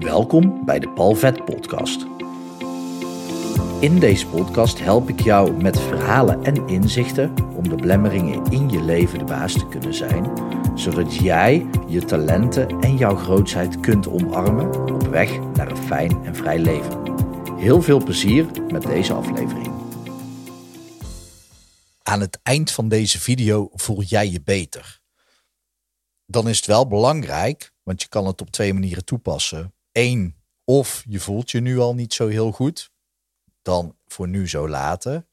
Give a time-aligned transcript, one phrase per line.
[0.00, 2.06] Welkom bij de Palvet Podcast.
[3.80, 8.82] In deze podcast help ik jou met verhalen en inzichten om de blemmeringen in je
[8.82, 10.32] leven de baas te kunnen zijn,
[10.74, 16.34] zodat jij je talenten en jouw grootsheid kunt omarmen op weg naar een fijn en
[16.34, 17.18] vrij leven.
[17.56, 19.72] Heel veel plezier met deze aflevering.
[22.02, 25.00] Aan het eind van deze video voel jij je beter.
[26.26, 29.74] Dan is het wel belangrijk, want je kan het op twee manieren toepassen.
[30.64, 32.92] Of je voelt je nu al niet zo heel goed,
[33.62, 35.28] dan voor nu zo laten.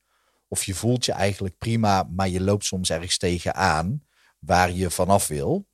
[0.48, 4.05] Of je voelt je eigenlijk prima, maar je loopt soms ergens tegenaan
[4.40, 5.68] waar je vanaf wil.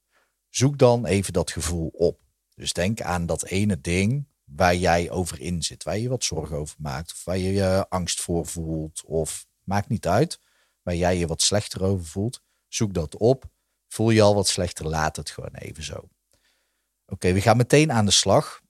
[0.50, 2.20] Zoek dan even dat gevoel op.
[2.56, 6.58] Dus denk aan dat ene ding waar jij over in zit, waar je wat zorgen
[6.58, 10.40] over maakt, of waar je je angst voor voelt, of maakt niet uit,
[10.82, 12.42] waar jij je wat slechter over voelt.
[12.68, 13.52] Zoek dat op.
[13.88, 16.10] Voel je al wat slechter, laat het gewoon even zo.
[17.06, 18.63] Oké, we gaan meteen aan de slag.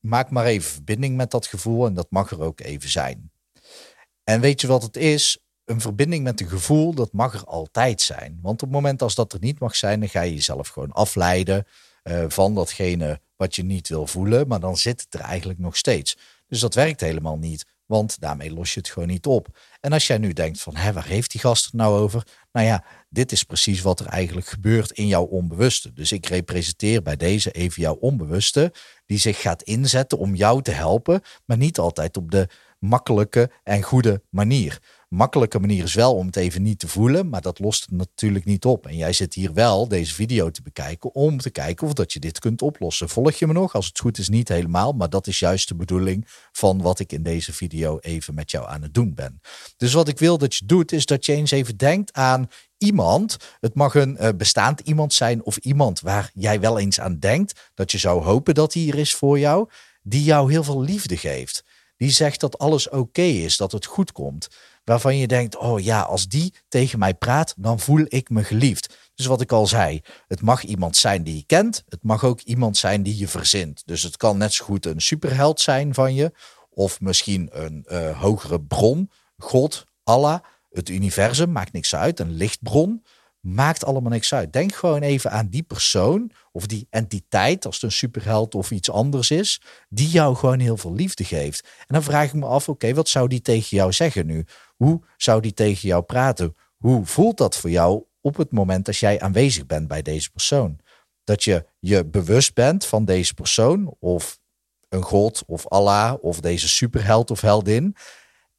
[0.00, 3.30] Maak maar even verbinding met dat gevoel en dat mag er ook even zijn.
[4.24, 5.38] En weet je wat het is?
[5.64, 8.38] Een verbinding met een gevoel, dat mag er altijd zijn.
[8.42, 10.92] Want op het moment als dat er niet mag zijn, dan ga je jezelf gewoon
[10.92, 11.66] afleiden
[12.04, 14.48] uh, van datgene wat je niet wil voelen.
[14.48, 16.16] Maar dan zit het er eigenlijk nog steeds.
[16.46, 17.64] Dus dat werkt helemaal niet.
[17.86, 19.58] Want daarmee los je het gewoon niet op.
[19.80, 22.26] En als jij nu denkt van, hé, waar heeft die gast het nou over?
[22.58, 25.92] Nou ja, dit is precies wat er eigenlijk gebeurt in jouw onbewuste.
[25.92, 28.72] Dus ik representeer bij deze even jouw onbewuste,
[29.06, 32.48] die zich gaat inzetten om jou te helpen, maar niet altijd op de
[32.78, 37.40] makkelijke en goede manier makkelijke manier is wel om het even niet te voelen, maar
[37.40, 38.86] dat lost het natuurlijk niet op.
[38.86, 42.20] En jij zit hier wel deze video te bekijken om te kijken of dat je
[42.20, 43.08] dit kunt oplossen.
[43.08, 43.74] Volg je me nog?
[43.74, 47.12] Als het goed is, niet helemaal, maar dat is juist de bedoeling van wat ik
[47.12, 49.40] in deze video even met jou aan het doen ben.
[49.76, 52.48] Dus wat ik wil dat je doet, is dat je eens even denkt aan
[52.78, 53.36] iemand.
[53.60, 57.70] Het mag een uh, bestaand iemand zijn of iemand waar jij wel eens aan denkt,
[57.74, 59.68] dat je zou hopen dat hij hier is voor jou,
[60.02, 61.64] die jou heel veel liefde geeft.
[61.96, 64.48] Die zegt dat alles oké is, dat het goed komt
[64.88, 68.96] waarvan je denkt, oh ja, als die tegen mij praat, dan voel ik me geliefd.
[69.14, 72.40] Dus wat ik al zei, het mag iemand zijn die je kent, het mag ook
[72.40, 73.82] iemand zijn die je verzint.
[73.86, 76.32] Dus het kan net zo goed een superheld zijn van je,
[76.70, 80.38] of misschien een uh, hogere bron, God, Allah,
[80.70, 83.04] het universum, maakt niks uit, een lichtbron.
[83.40, 84.52] Maakt allemaal niks uit.
[84.52, 88.90] Denk gewoon even aan die persoon of die entiteit, als het een superheld of iets
[88.90, 91.64] anders is, die jou gewoon heel veel liefde geeft.
[91.78, 94.44] En dan vraag ik me af, oké, wat zou die tegen jou zeggen nu?
[94.78, 96.56] Hoe zou die tegen jou praten?
[96.76, 100.78] Hoe voelt dat voor jou op het moment dat jij aanwezig bent bij deze persoon?
[101.24, 104.38] Dat je je bewust bent van deze persoon of
[104.88, 107.96] een god of Allah of deze superheld of heldin.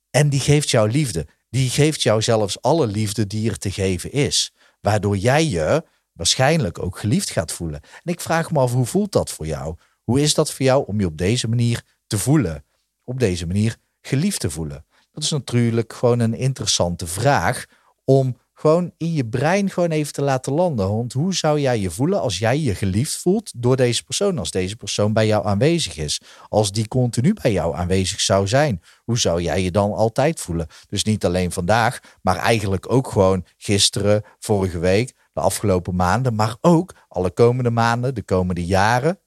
[0.09, 1.27] En die geeft jou liefde.
[1.49, 4.53] Die geeft jou zelfs alle liefde die er te geven is.
[4.81, 7.81] Waardoor jij je waarschijnlijk ook geliefd gaat voelen.
[7.81, 9.75] En ik vraag me af, hoe voelt dat voor jou?
[10.03, 12.65] Hoe is dat voor jou om je op deze manier te voelen?
[13.03, 14.85] Op deze manier geliefd te voelen?
[15.11, 17.65] Dat is natuurlijk gewoon een interessante vraag
[18.05, 20.89] om gewoon in je brein gewoon even te laten landen.
[20.89, 24.37] Want hoe zou jij je voelen als jij je geliefd voelt door deze persoon?
[24.37, 26.21] Als deze persoon bij jou aanwezig is.
[26.49, 28.81] Als die continu bij jou aanwezig zou zijn.
[29.03, 30.67] Hoe zou jij je dan altijd voelen?
[30.87, 36.35] Dus niet alleen vandaag, maar eigenlijk ook gewoon gisteren, vorige week, de afgelopen maanden.
[36.35, 39.19] Maar ook alle komende maanden, de komende jaren,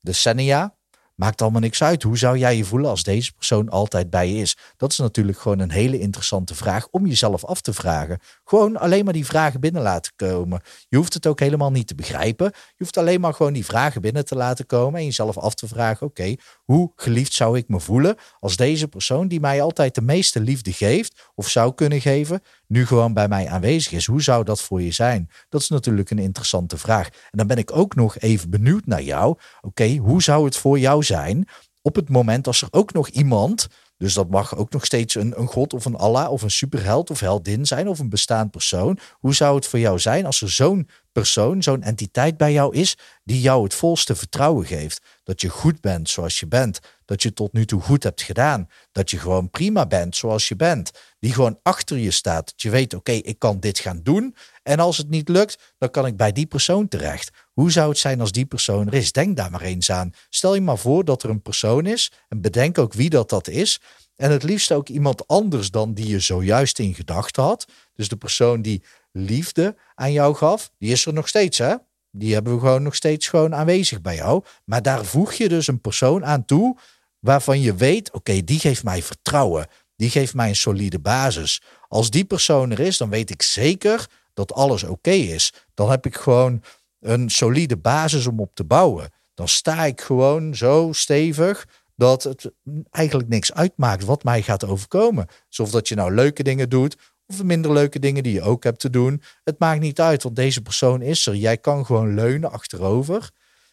[0.00, 0.73] decennia.
[1.14, 2.02] Maakt allemaal niks uit.
[2.02, 4.56] Hoe zou jij je voelen als deze persoon altijd bij je is?
[4.76, 8.18] Dat is natuurlijk gewoon een hele interessante vraag om jezelf af te vragen.
[8.44, 10.60] Gewoon alleen maar die vragen binnen laten komen.
[10.88, 12.46] Je hoeft het ook helemaal niet te begrijpen.
[12.54, 15.68] Je hoeft alleen maar gewoon die vragen binnen te laten komen en jezelf af te
[15.68, 20.02] vragen: oké, hoe geliefd zou ik me voelen als deze persoon die mij altijd de
[20.02, 24.06] meeste liefde geeft of zou kunnen geven, nu gewoon bij mij aanwezig is?
[24.06, 25.30] Hoe zou dat voor je zijn?
[25.48, 27.06] Dat is natuurlijk een interessante vraag.
[27.06, 29.38] En dan ben ik ook nog even benieuwd naar jou.
[29.60, 31.48] Oké, hoe zou het voor jou zijn
[31.82, 35.40] op het moment als er ook nog iemand dus dat mag ook nog steeds een,
[35.40, 38.98] een god of een Allah of een superheld of heldin zijn of een bestaand persoon.
[39.12, 42.96] Hoe zou het voor jou zijn als er zo'n persoon, zo'n entiteit bij jou is
[43.24, 45.00] die jou het volste vertrouwen geeft?
[45.22, 46.80] Dat je goed bent zoals je bent.
[47.04, 48.68] Dat je tot nu toe goed hebt gedaan.
[48.92, 50.90] Dat je gewoon prima bent zoals je bent.
[51.18, 52.46] Die gewoon achter je staat.
[52.46, 54.34] Dat je weet, oké, ik kan dit gaan doen.
[54.62, 57.30] En als het niet lukt, dan kan ik bij die persoon terecht.
[57.52, 59.12] Hoe zou het zijn als die persoon er is?
[59.12, 60.12] Denk daar maar eens aan.
[60.28, 62.12] Stel je maar voor dat er een persoon is.
[62.28, 63.80] En bedenk ook wie dat, dat is.
[64.16, 67.66] En het liefst ook iemand anders dan die je zojuist in gedachten had.
[67.94, 68.82] Dus de persoon die
[69.16, 71.74] liefde aan jou gaf, die is er nog steeds, hè?
[72.10, 74.44] Die hebben we gewoon nog steeds gewoon aanwezig bij jou.
[74.64, 76.78] Maar daar voeg je dus een persoon aan toe
[77.18, 79.66] waarvan je weet, oké, die geeft mij vertrouwen.
[79.96, 81.62] Die geeft mij een solide basis.
[81.88, 85.52] Als die persoon er is, dan weet ik zeker dat alles oké is.
[85.74, 86.62] Dan heb ik gewoon
[87.00, 89.12] een solide basis om op te bouwen.
[89.34, 91.66] dan sta ik gewoon zo stevig
[91.96, 92.50] dat het
[92.90, 95.26] eigenlijk niks uitmaakt wat mij gaat overkomen.
[95.48, 96.96] Alsof dat je nou leuke dingen doet
[97.26, 99.22] of minder leuke dingen die je ook hebt te doen.
[99.44, 101.34] Het maakt niet uit, want deze persoon is er.
[101.34, 103.30] Jij kan gewoon leunen achterover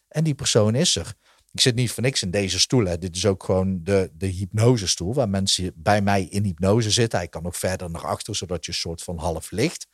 [0.08, 1.14] en die persoon is er.
[1.54, 2.86] Ik zit niet voor niks in deze stoel.
[2.86, 2.98] Hè.
[2.98, 7.20] Dit is ook gewoon de, de hypnosestoel, waar mensen bij mij in hypnose zitten.
[7.20, 9.88] Hij kan ook verder naar achter, zodat je een soort van half ligt.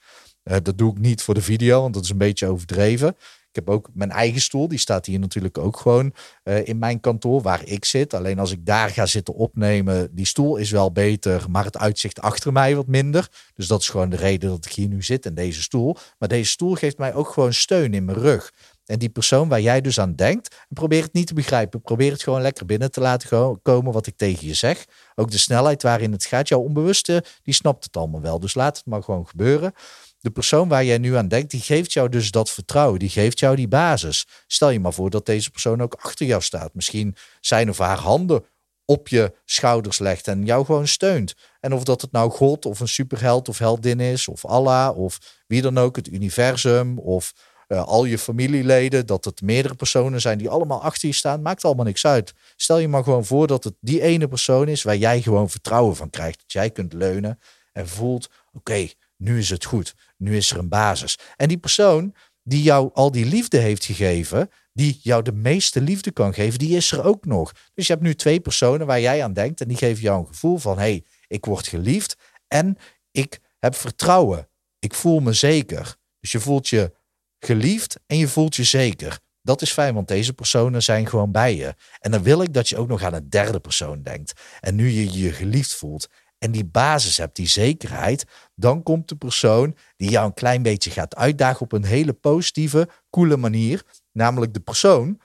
[0.43, 3.15] Uh, dat doe ik niet voor de video, want dat is een beetje overdreven.
[3.57, 6.13] Ik heb ook mijn eigen stoel, die staat hier natuurlijk ook gewoon
[6.43, 8.13] uh, in mijn kantoor waar ik zit.
[8.13, 12.21] Alleen als ik daar ga zitten opnemen, die stoel is wel beter, maar het uitzicht
[12.21, 13.29] achter mij wat minder.
[13.53, 15.95] Dus dat is gewoon de reden dat ik hier nu zit in deze stoel.
[16.17, 18.53] Maar deze stoel geeft mij ook gewoon steun in mijn rug.
[18.85, 21.81] En die persoon waar jij dus aan denkt, probeer het niet te begrijpen.
[21.81, 24.85] Probeer het gewoon lekker binnen te laten komen wat ik tegen je zeg.
[25.15, 26.47] Ook de snelheid waarin het gaat.
[26.47, 28.39] Jouw onbewuste, die snapt het allemaal wel.
[28.39, 29.73] Dus laat het maar gewoon gebeuren.
[30.19, 32.99] De persoon waar jij nu aan denkt, die geeft jou dus dat vertrouwen.
[32.99, 34.27] Die geeft jou die basis.
[34.47, 36.73] Stel je maar voor dat deze persoon ook achter jou staat.
[36.73, 38.45] Misschien zijn of haar handen
[38.85, 41.35] op je schouders legt en jou gewoon steunt.
[41.59, 45.19] En of dat het nou God of een superheld of heldin is, of Allah of
[45.47, 47.33] wie dan ook, het universum of
[47.67, 51.65] uh, al je familieleden, dat het meerdere personen zijn die allemaal achter je staan, maakt
[51.65, 52.33] allemaal niks uit.
[52.55, 55.95] Stel je maar gewoon voor dat het die ene persoon is waar jij gewoon vertrouwen
[55.95, 56.39] van krijgt.
[56.39, 57.39] Dat jij kunt leunen
[57.73, 58.87] en voelt, oké,
[59.17, 59.95] nu is het goed.
[60.17, 61.17] Nu is er een basis.
[61.35, 66.11] En die persoon die jou al die liefde heeft gegeven, die jou de meeste liefde
[66.11, 67.51] kan geven, die is er ook nog.
[67.73, 70.27] Dus je hebt nu twee personen waar jij aan denkt en die geven jou een
[70.27, 72.15] gevoel van, hé, hey, ik word geliefd
[72.47, 72.77] en
[73.11, 74.49] ik heb vertrouwen.
[74.79, 75.95] Ik voel me zeker.
[76.19, 76.93] Dus je voelt je
[77.39, 79.19] geliefd en je voelt je zeker.
[79.41, 81.75] Dat is fijn, want deze personen zijn gewoon bij je.
[81.99, 84.41] En dan wil ik dat je ook nog aan een derde persoon denkt.
[84.59, 88.25] En nu je je geliefd voelt en die basis hebt, die zekerheid,
[88.55, 92.89] dan komt de persoon die jou een klein beetje gaat uitdagen op een hele positieve,
[93.09, 93.83] coole manier.
[94.11, 95.19] Namelijk de persoon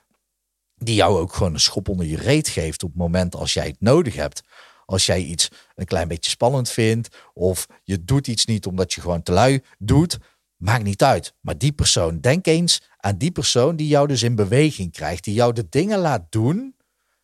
[0.74, 3.66] die jou ook gewoon een schop onder je reet geeft op het moment als jij
[3.66, 4.42] het nodig hebt.
[4.86, 9.00] Als jij iets een klein beetje spannend vindt, of je doet iets niet omdat je
[9.00, 10.18] gewoon te lui doet,
[10.62, 11.34] Maakt niet uit.
[11.40, 15.24] Maar die persoon, denk eens aan die persoon die jou dus in beweging krijgt.
[15.24, 16.76] Die jou de dingen laat doen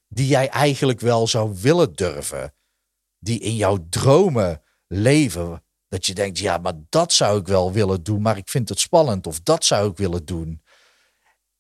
[0.09, 2.53] die jij eigenlijk wel zou willen durven.
[3.19, 5.63] Die in jouw dromen leven.
[5.89, 8.81] Dat je denkt, ja, maar dat zou ik wel willen doen, maar ik vind het
[8.81, 9.27] spannend.
[9.27, 10.63] Of dat zou ik willen doen.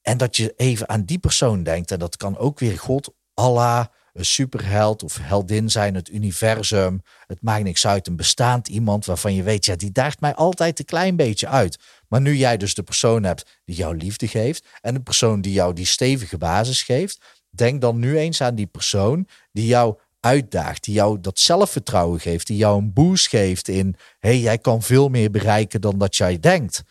[0.02, 1.90] En dat je even aan die persoon denkt.
[1.90, 3.86] En dat kan ook weer God, Allah,
[4.18, 7.02] een superheld of heldin zijn, het universum.
[7.26, 8.06] Het maakt niks uit.
[8.06, 11.78] Een bestaand iemand waarvan je weet, ja, die daagt mij altijd een klein beetje uit.
[12.08, 15.52] Maar nu jij dus de persoon hebt die jou liefde geeft en de persoon die
[15.52, 20.84] jou die stevige basis geeft, denk dan nu eens aan die persoon die jou uitdaagt,
[20.84, 25.08] die jou dat zelfvertrouwen geeft, die jou een boost geeft in, hey, jij kan veel
[25.08, 26.82] meer bereiken dan dat jij denkt.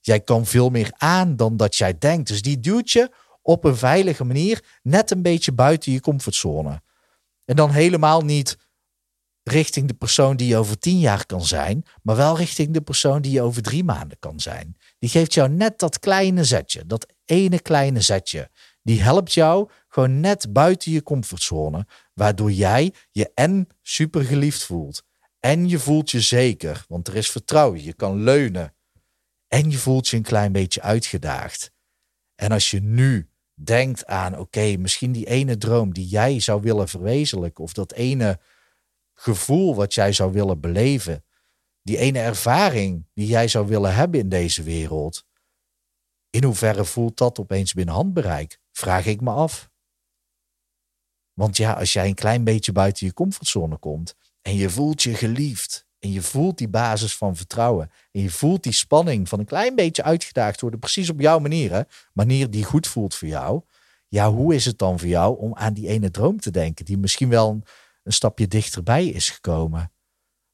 [0.00, 2.28] Jij kan veel meer aan dan dat jij denkt.
[2.28, 3.10] Dus die duwt je
[3.42, 6.82] op een veilige manier net een beetje buiten je comfortzone.
[7.44, 8.56] En dan helemaal niet
[9.42, 13.22] richting de persoon die je over tien jaar kan zijn, maar wel richting de persoon
[13.22, 14.76] die je over drie maanden kan zijn.
[14.98, 18.50] Die geeft jou net dat kleine zetje, dat ene kleine zetje.
[18.82, 25.04] Die helpt jou gewoon net buiten je comfortzone, waardoor jij je en super geliefd voelt.
[25.40, 28.74] En je voelt je zeker, want er is vertrouwen, je kan leunen.
[29.48, 31.72] En je voelt je een klein beetje uitgedaagd.
[32.34, 36.88] En als je nu denkt aan, oké, misschien die ene droom die jij zou willen
[36.88, 38.40] verwezenlijken, of dat ene
[39.14, 41.24] gevoel wat jij zou willen beleven,
[41.82, 45.24] die ene ervaring die jij zou willen hebben in deze wereld,
[46.30, 48.58] in hoeverre voelt dat opeens binnen handbereik?
[48.72, 49.70] Vraag ik me af.
[51.34, 55.14] Want ja, als jij een klein beetje buiten je comfortzone komt en je voelt je
[55.14, 57.90] geliefd en je voelt die basis van vertrouwen.
[58.10, 60.80] En je voelt die spanning van een klein beetje uitgedaagd worden.
[60.80, 61.86] Precies op jouw manier.
[62.12, 63.62] Manier die goed voelt voor jou.
[64.08, 66.84] Ja, hoe is het dan voor jou om aan die ene droom te denken?
[66.84, 67.64] Die misschien wel een,
[68.02, 69.92] een stapje dichterbij is gekomen.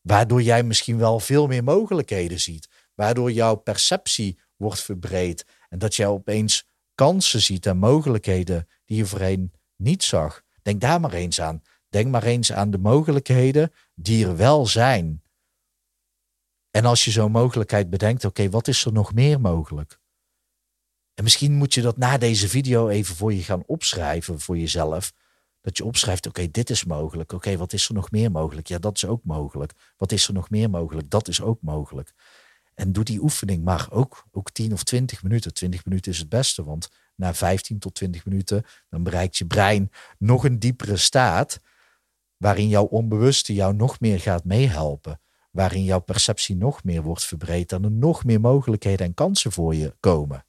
[0.01, 2.69] Waardoor jij misschien wel veel meer mogelijkheden ziet.
[2.95, 5.47] Waardoor jouw perceptie wordt verbreed.
[5.69, 10.43] En dat jij opeens kansen ziet en mogelijkheden die je voorheen niet zag.
[10.63, 11.63] Denk daar maar eens aan.
[11.89, 15.23] Denk maar eens aan de mogelijkheden die er wel zijn.
[16.71, 20.01] En als je zo'n mogelijkheid bedenkt, oké, wat is er nog meer mogelijk?
[21.15, 25.13] En misschien moet je dat na deze video even voor je gaan opschrijven voor jezelf.
[25.61, 27.33] Dat je opschrijft, oké, dit is mogelijk.
[27.33, 28.67] Oké, wat is er nog meer mogelijk?
[28.67, 29.73] Ja, dat is ook mogelijk.
[29.97, 31.11] Wat is er nog meer mogelijk?
[31.11, 32.13] Dat is ook mogelijk.
[32.75, 35.55] En doe die oefening maar ook, ook 10 of 20 minuten.
[35.55, 36.89] 20 minuten is het beste, want
[37.19, 41.61] na 15 tot 20 minuten dan bereikt je brein nog een diepere staat
[42.37, 45.21] waarin jouw onbewuste jou nog meer gaat meehelpen
[45.51, 49.75] waarin jouw perceptie nog meer wordt verbreed en er nog meer mogelijkheden en kansen voor
[49.75, 50.47] je komen.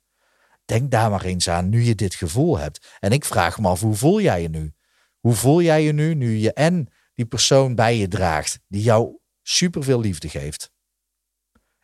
[0.65, 2.97] Denk daar maar eens aan nu je dit gevoel hebt.
[2.99, 4.73] En ik vraag me af, hoe voel jij je nu?
[5.19, 9.17] Hoe voel jij je nu, nu je en die persoon bij je draagt, die jou
[9.41, 10.71] superveel liefde geeft?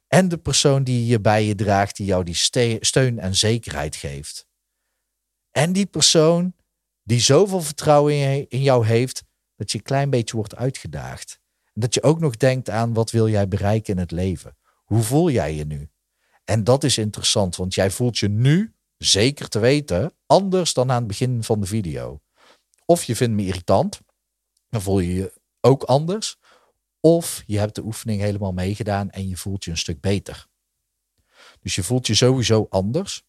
[0.08, 4.48] En de persoon die je bij je draagt, die jou die steun en zekerheid geeft.
[5.57, 6.53] En die persoon
[7.03, 9.24] die zoveel vertrouwen in jou heeft,
[9.55, 11.39] dat je een klein beetje wordt uitgedaagd.
[11.74, 14.57] En dat je ook nog denkt aan wat wil jij bereiken in het leven?
[14.85, 15.89] Hoe voel jij je nu?
[16.43, 20.97] En dat is interessant, want jij voelt je nu, zeker te weten, anders dan aan
[20.97, 22.21] het begin van de video.
[22.85, 24.01] Of je vindt me irritant,
[24.69, 26.38] dan voel je je ook anders.
[27.00, 30.47] Of je hebt de oefening helemaal meegedaan en je voelt je een stuk beter.
[31.62, 33.24] Dus je voelt je sowieso anders.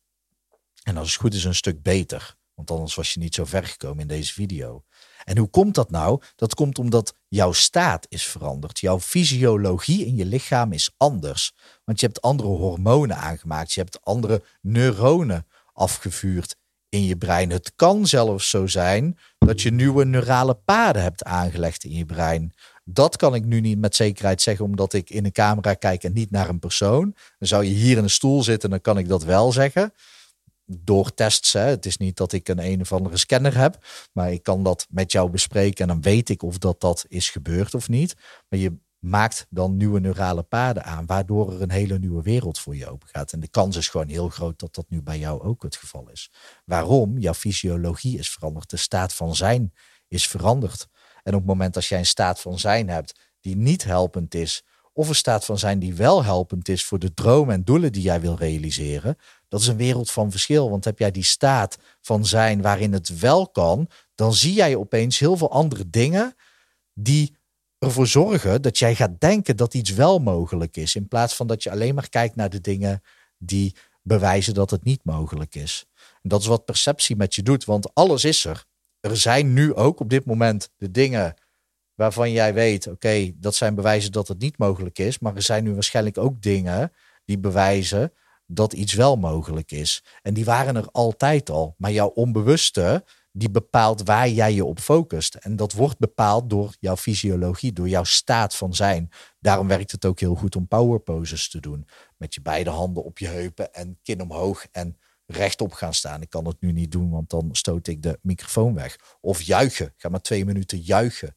[0.86, 2.36] En als het goed is, een stuk beter.
[2.54, 4.84] Want anders was je niet zo ver gekomen in deze video.
[5.24, 6.22] En hoe komt dat nou?
[6.36, 8.80] Dat komt omdat jouw staat is veranderd.
[8.80, 11.52] Jouw fysiologie in je lichaam is anders.
[11.84, 13.72] Want je hebt andere hormonen aangemaakt.
[13.72, 16.56] Je hebt andere neuronen afgevuurd
[16.88, 17.50] in je brein.
[17.50, 22.54] Het kan zelfs zo zijn dat je nieuwe neurale paden hebt aangelegd in je brein.
[22.84, 26.12] Dat kan ik nu niet met zekerheid zeggen, omdat ik in een camera kijk en
[26.12, 27.14] niet naar een persoon.
[27.38, 29.92] Dan zou je hier in een stoel zitten, dan kan ik dat wel zeggen
[30.66, 31.52] door tests.
[31.52, 31.60] Hè.
[31.60, 34.86] Het is niet dat ik een een of andere scanner heb, maar ik kan dat
[34.90, 38.14] met jou bespreken en dan weet ik of dat, dat is gebeurd of niet.
[38.48, 42.76] Maar je maakt dan nieuwe neurale paden aan, waardoor er een hele nieuwe wereld voor
[42.76, 43.32] je open gaat.
[43.32, 46.10] En de kans is gewoon heel groot dat dat nu bij jou ook het geval
[46.10, 46.30] is.
[46.64, 47.18] Waarom?
[47.18, 49.72] Jouw fysiologie is veranderd, de staat van zijn
[50.08, 50.88] is veranderd.
[51.22, 54.64] En op het moment dat jij een staat van zijn hebt die niet helpend is,
[54.96, 58.02] of een staat van zijn die wel helpend is voor de dromen en doelen die
[58.02, 59.16] jij wil realiseren,
[59.48, 60.70] dat is een wereld van verschil.
[60.70, 65.18] Want heb jij die staat van zijn waarin het wel kan, dan zie jij opeens
[65.18, 66.34] heel veel andere dingen
[66.94, 67.36] die
[67.78, 70.94] ervoor zorgen dat jij gaat denken dat iets wel mogelijk is.
[70.94, 73.02] In plaats van dat je alleen maar kijkt naar de dingen
[73.38, 75.86] die bewijzen dat het niet mogelijk is.
[76.22, 78.64] En dat is wat perceptie met je doet, want alles is er.
[79.00, 81.34] Er zijn nu ook op dit moment de dingen
[81.94, 85.18] waarvan jij weet, oké, dat zijn bewijzen dat het niet mogelijk is.
[85.18, 86.92] Maar er zijn nu waarschijnlijk ook dingen
[87.24, 88.12] die bewijzen
[88.46, 90.04] dat iets wel mogelijk is.
[90.22, 91.74] En die waren er altijd al.
[91.78, 95.34] Maar jouw onbewuste, die bepaalt waar jij je op focust.
[95.34, 99.10] En dat wordt bepaald door jouw fysiologie, door jouw staat van zijn.
[99.40, 101.86] Daarom werkt het ook heel goed om power poses te doen.
[102.16, 106.22] Met je beide handen op je heupen en kin omhoog en rechtop gaan staan.
[106.22, 109.16] Ik kan het nu niet doen, want dan stoot ik de microfoon weg.
[109.20, 109.92] Of juichen.
[109.96, 111.36] Ga maar twee minuten juichen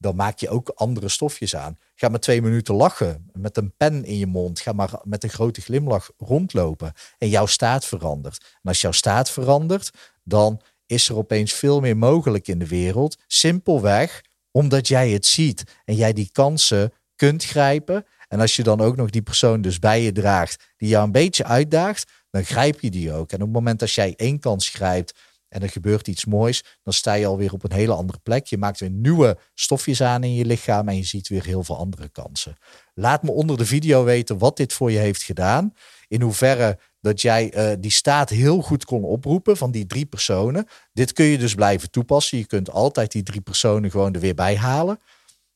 [0.00, 1.78] dan maak je ook andere stofjes aan.
[1.94, 4.60] Ga maar twee minuten lachen met een pen in je mond.
[4.60, 6.92] Ga maar met een grote glimlach rondlopen.
[7.18, 8.44] En jouw staat verandert.
[8.62, 9.90] En als jouw staat verandert,
[10.22, 13.16] dan is er opeens veel meer mogelijk in de wereld.
[13.26, 18.06] Simpelweg omdat jij het ziet en jij die kansen kunt grijpen.
[18.28, 21.12] En als je dan ook nog die persoon dus bij je draagt, die jou een
[21.12, 23.30] beetje uitdaagt, dan grijp je die ook.
[23.30, 25.18] En op het moment dat jij één kans grijpt
[25.50, 28.46] en er gebeurt iets moois, dan sta je alweer op een hele andere plek.
[28.46, 31.76] Je maakt weer nieuwe stofjes aan in je lichaam en je ziet weer heel veel
[31.76, 32.56] andere kansen.
[32.94, 35.74] Laat me onder de video weten wat dit voor je heeft gedaan.
[36.08, 40.66] In hoeverre dat jij uh, die staat heel goed kon oproepen van die drie personen.
[40.92, 42.38] Dit kun je dus blijven toepassen.
[42.38, 45.00] Je kunt altijd die drie personen gewoon er weer bij halen.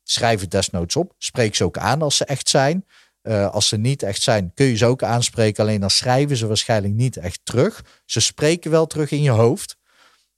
[0.02, 1.14] Schrijf het desnoods op.
[1.18, 2.84] Spreek ze ook aan als ze echt zijn.
[3.22, 5.62] Uh, als ze niet echt zijn, kun je ze ook aanspreken.
[5.62, 7.84] Alleen dan schrijven ze waarschijnlijk niet echt terug.
[8.04, 9.76] Ze spreken wel terug in je hoofd.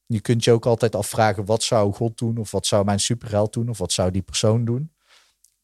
[0.06, 2.38] Je kunt je ook altijd afvragen, wat zou God doen?
[2.38, 3.68] Of wat zou mijn superheld doen?
[3.68, 4.92] Of wat zou die persoon doen?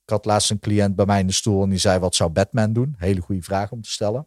[0.03, 2.31] Ik had laatst een cliënt bij mij in de stoel en die zei, wat zou
[2.31, 2.95] Batman doen?
[2.99, 4.27] Hele goede vraag om te stellen.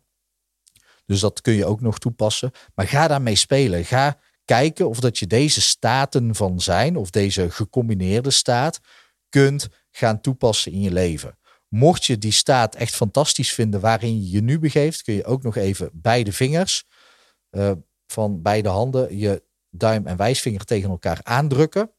[1.06, 2.52] Dus dat kun je ook nog toepassen.
[2.76, 3.86] Maar ga daarmee spelen.
[3.86, 8.80] Ga kijken of dat je deze staten van zijn, of deze gecombineerde staat,
[9.30, 11.38] kunt gaan toepassen in je leven.
[11.68, 15.44] Mocht je die staat echt fantastisch vinden waarin je je nu begeeft, kun je ook
[15.44, 16.84] nog even beide vingers
[17.52, 17.72] uh,
[18.08, 19.44] van beide handen je
[19.78, 21.92] duim en wijsvinger tegen elkaar aandrukken.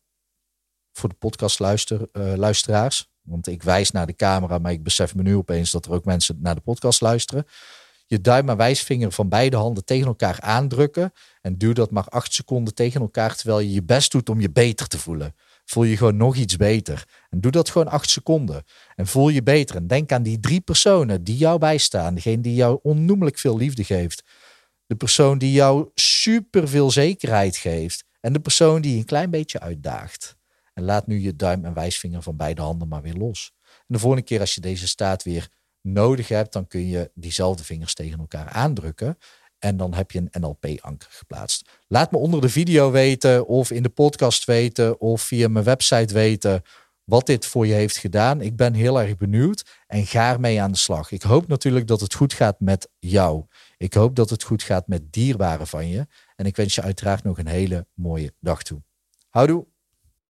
[0.92, 3.00] Voor de podcastluisteraars.
[3.00, 5.92] Uh, want ik wijs naar de camera, maar ik besef me nu opeens dat er
[5.92, 7.46] ook mensen naar de podcast luisteren.
[8.06, 11.12] Je duim en wijsvinger van beide handen tegen elkaar aandrukken.
[11.40, 14.50] En doe dat maar acht seconden tegen elkaar, terwijl je je best doet om je
[14.50, 15.34] beter te voelen.
[15.64, 17.04] Voel je gewoon nog iets beter.
[17.30, 18.64] En doe dat gewoon acht seconden.
[18.94, 19.76] En voel je beter.
[19.76, 22.14] En denk aan die drie personen die jou bijstaan.
[22.14, 24.22] Degene die jou onnoemelijk veel liefde geeft.
[24.86, 28.04] De persoon die jou super veel zekerheid geeft.
[28.20, 30.36] En de persoon die je een klein beetje uitdaagt.
[30.74, 33.52] En laat nu je duim en wijsvinger van beide handen maar weer los.
[33.62, 35.48] En de volgende keer als je deze staat weer
[35.80, 39.18] nodig hebt, dan kun je diezelfde vingers tegen elkaar aandrukken.
[39.58, 41.70] En dan heb je een NLP-anker geplaatst.
[41.88, 46.14] Laat me onder de video weten of in de podcast weten of via mijn website
[46.14, 46.62] weten
[47.06, 48.40] wat dit voor je heeft gedaan.
[48.40, 51.10] Ik ben heel erg benieuwd en ga ermee aan de slag.
[51.10, 53.44] Ik hoop natuurlijk dat het goed gaat met jou.
[53.76, 56.06] Ik hoop dat het goed gaat met dierbaren van je.
[56.36, 58.82] En ik wens je uiteraard nog een hele mooie dag toe.
[59.30, 59.66] Houdoe!